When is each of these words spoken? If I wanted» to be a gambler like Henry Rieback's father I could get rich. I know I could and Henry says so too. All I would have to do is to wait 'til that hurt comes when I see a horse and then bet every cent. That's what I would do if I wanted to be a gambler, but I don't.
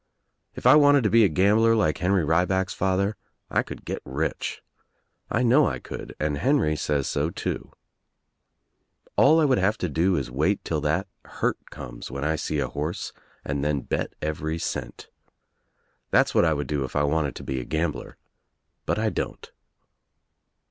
If 0.55 0.65
I 0.65 0.73
wanted» 0.73 1.03
to 1.03 1.11
be 1.11 1.23
a 1.23 1.27
gambler 1.29 1.75
like 1.75 1.99
Henry 1.99 2.23
Rieback's 2.23 2.73
father 2.73 3.17
I 3.51 3.61
could 3.61 3.85
get 3.85 4.01
rich. 4.03 4.63
I 5.29 5.43
know 5.43 5.67
I 5.67 5.77
could 5.77 6.15
and 6.19 6.39
Henry 6.39 6.75
says 6.75 7.05
so 7.07 7.29
too. 7.29 7.71
All 9.15 9.39
I 9.39 9.45
would 9.45 9.59
have 9.59 9.77
to 9.77 9.87
do 9.87 10.15
is 10.15 10.25
to 10.25 10.33
wait 10.33 10.65
'til 10.65 10.81
that 10.81 11.05
hurt 11.25 11.59
comes 11.69 12.09
when 12.09 12.23
I 12.23 12.35
see 12.35 12.57
a 12.57 12.67
horse 12.69 13.13
and 13.45 13.63
then 13.63 13.81
bet 13.81 14.15
every 14.23 14.57
cent. 14.57 15.07
That's 16.09 16.33
what 16.33 16.45
I 16.45 16.53
would 16.55 16.65
do 16.65 16.83
if 16.83 16.95
I 16.95 17.03
wanted 17.03 17.35
to 17.35 17.43
be 17.43 17.59
a 17.59 17.63
gambler, 17.63 18.17
but 18.87 18.97
I 18.97 19.11
don't. 19.11 19.51